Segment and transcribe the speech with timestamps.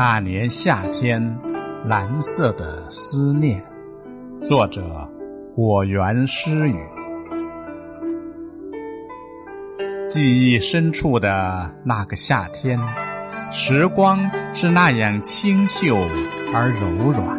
[0.00, 1.20] 那年夏天，
[1.84, 3.60] 蓝色的思念。
[4.44, 4.80] 作者：
[5.56, 6.78] 果园诗语。
[10.08, 12.78] 记忆深处的那个夏天，
[13.50, 14.20] 时光
[14.54, 15.96] 是那样清秀
[16.54, 17.36] 而柔软。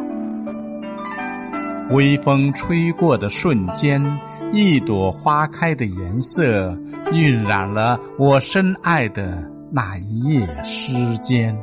[1.91, 4.03] 微风吹过的瞬间，
[4.51, 6.77] 一朵花开的颜色，
[7.13, 11.57] 晕染了我深爱的那一夜诗间。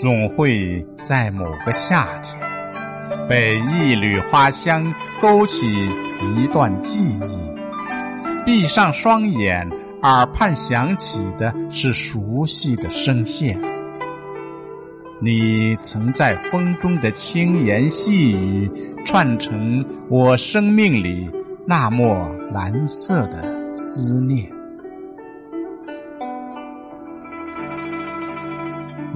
[0.00, 2.38] 总会在某个夏天，
[3.28, 5.66] 被一缕花香勾起
[6.36, 8.44] 一段记忆。
[8.46, 9.68] 闭上双眼，
[10.02, 13.58] 耳畔响起的是熟悉的声线。
[15.20, 18.70] 你曾在风中的轻言细语，
[19.04, 21.28] 串成我生命里
[21.66, 24.57] 那抹蓝色的思念。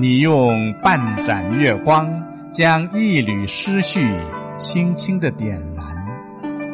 [0.03, 2.11] 你用半盏月光，
[2.51, 4.05] 将一缕思绪
[4.57, 5.85] 轻轻的点燃；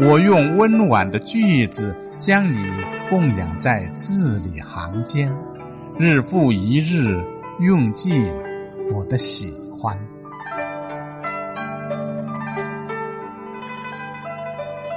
[0.00, 2.56] 我用温婉的句子，将你
[3.10, 5.30] 供养在字里行间，
[5.98, 7.22] 日复一日，
[7.60, 8.24] 用尽
[8.94, 9.94] 我的喜欢。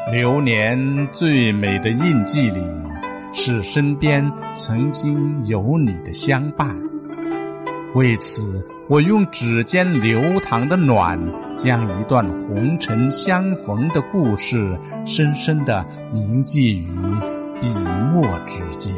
[0.10, 2.64] 流年最美的印记里，
[3.34, 6.74] 是身边曾经有你的相伴。
[7.94, 11.20] 为此，我用指尖流淌的暖，
[11.58, 16.88] 将一段红尘相逢的故事，深深的铭记于
[17.60, 17.68] 笔
[18.14, 18.94] 墨之间。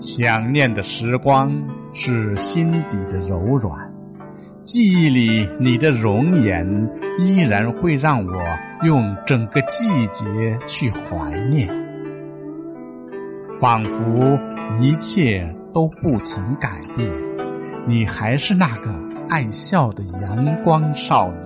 [0.00, 1.52] 想念的时光
[1.92, 3.92] 是心底的柔软，
[4.62, 8.42] 记忆里你的容颜，依然会让我
[8.84, 11.83] 用整个季节去怀念。
[13.64, 14.38] 仿佛
[14.78, 17.10] 一切都不曾改变，
[17.86, 18.92] 你还是那个
[19.30, 21.40] 爱笑的阳光少年。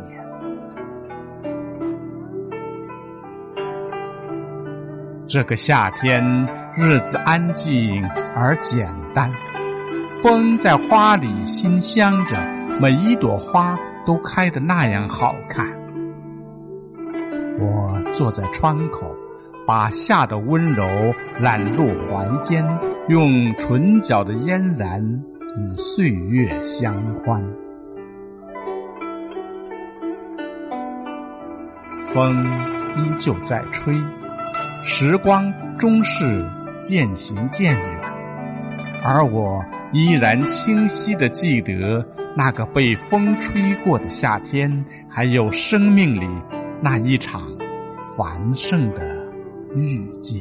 [5.29, 6.21] 这个夏天，
[6.77, 8.05] 日子安静
[8.35, 9.31] 而简单，
[10.21, 12.37] 风在花里馨香着，
[12.81, 15.65] 每一朵花都开得那样好看。
[17.61, 19.07] 我坐在窗口。
[19.69, 20.83] 把夏的温柔
[21.39, 22.65] 揽入怀间，
[23.09, 24.99] 用唇角的嫣然
[25.59, 27.45] 与岁月相欢。
[32.15, 32.43] 风
[32.97, 33.95] 依旧在吹，
[34.83, 36.43] 时光终是
[36.81, 38.01] 渐行渐远，
[39.05, 39.63] 而我
[39.93, 42.03] 依然清晰的记得
[42.35, 46.27] 那个被风吹过的夏天，还有生命里
[46.81, 47.43] 那一场
[48.17, 49.18] 繁盛的。
[49.75, 50.41] 遇见。